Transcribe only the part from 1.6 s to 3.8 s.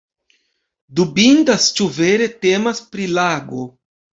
ĉu vere temas pri lago.